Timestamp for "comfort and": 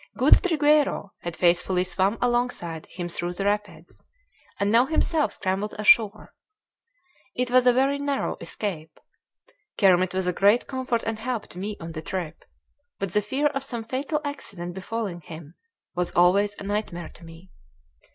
10.65-11.19